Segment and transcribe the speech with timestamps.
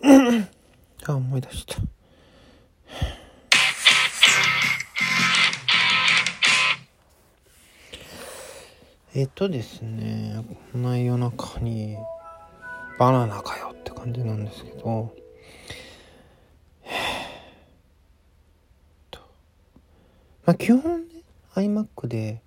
[1.06, 1.76] あ思い出した。
[9.14, 10.42] えっとですね
[10.72, 11.98] こんな夜中に
[12.98, 15.14] バナナかよって感じなんですけど。
[16.84, 16.90] えー、
[19.10, 19.20] と
[20.46, 21.22] まあ基本ね
[21.54, 22.40] iMac で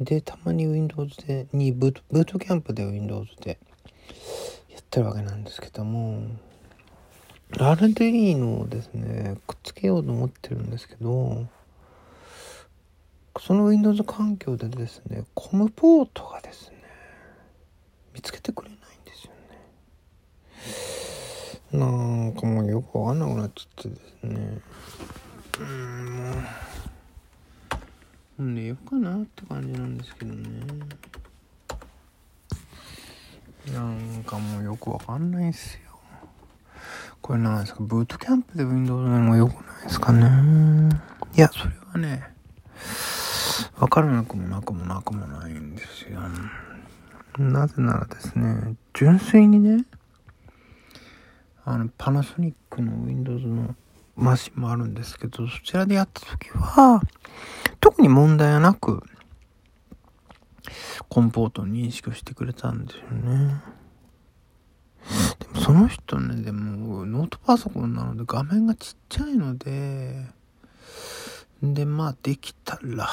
[0.00, 3.58] でたまに Windows でにブートブートキャンプで Windows で
[4.92, 6.20] ってるわけなんですけども
[7.52, 11.46] RDE のですねくっつけようと思ってるんですけど
[13.40, 16.76] その Windows 環境でですねコムポートがですね
[18.12, 19.32] 見つけてくれないんですよ
[21.72, 21.78] ね。
[21.80, 24.60] なんかもうよくわかんなくなっちゃってですね。
[25.58, 26.34] うんもう
[28.36, 30.48] ほんでよかなって感じなんですけどね。
[33.70, 35.80] なんかもうよくわかんないっすよ。
[37.20, 37.80] これなんですか？
[37.82, 40.28] ブートキャンプで Windows なのもよくないですかね？
[41.36, 42.24] いやそれはね
[43.78, 46.20] わからなくもなくもなくもないんですよ。
[47.38, 49.84] なぜならですね純粋にね
[51.64, 53.76] あのパナソニックの Windows の
[54.16, 57.00] マシンもあるんですけどそちらでやった時は
[57.80, 59.02] 特に問題はなく
[61.08, 63.62] コンポートの認識をしてくれたんですよね。
[65.38, 70.26] でもその人ねでもノートパソコンなので画面がちっちゃいので
[71.62, 73.08] でまあできたら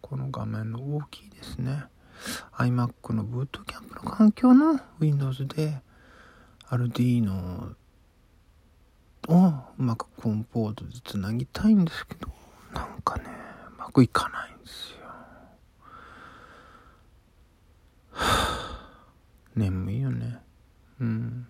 [0.00, 1.84] この画面の大きいですね。
[2.58, 5.80] iMac のブートキャンプの環境の Windows で
[6.70, 7.74] RD の
[9.28, 12.28] をうまくコンポートでつなぎたいんですけど
[12.74, 13.24] なんかね
[13.76, 15.01] うまくいかないんですよ。
[19.54, 20.38] 眠いよね。
[21.00, 21.46] うん。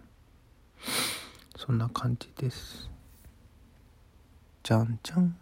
[1.57, 2.91] そんな感じです。
[4.65, 5.37] じゃんじゃん。